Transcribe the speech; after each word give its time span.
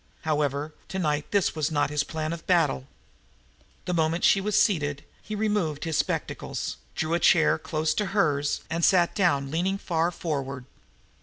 However, 0.23 0.73
tonight 0.87 1.29
this 1.29 1.53
was 1.55 1.69
not 1.69 1.91
his 1.91 2.03
plan 2.03 2.33
of 2.33 2.47
battle. 2.47 2.87
The 3.85 3.93
moment 3.93 4.23
she 4.23 4.41
was 4.41 4.59
seated, 4.59 5.03
he 5.21 5.35
removed 5.35 5.83
his 5.83 5.95
spectacles, 5.95 6.77
drew 6.95 7.13
a 7.13 7.19
chair 7.19 7.59
close 7.59 7.93
to 7.93 8.07
hers 8.07 8.61
and 8.67 8.83
sat 8.83 9.13
down, 9.13 9.51
leaning 9.51 9.77
far 9.77 10.09
forward. 10.09 10.65